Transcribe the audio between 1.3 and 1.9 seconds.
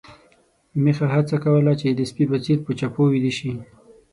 کوله چې